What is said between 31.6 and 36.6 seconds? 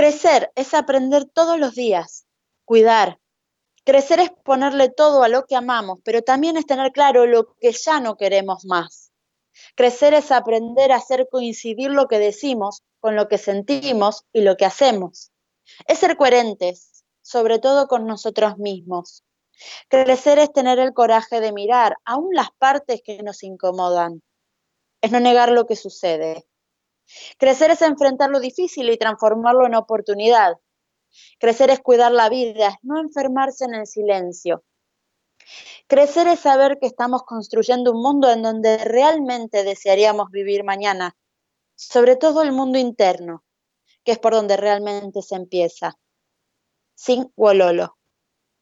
es cuidar la vida, no enfermarse en el silencio. Crecer es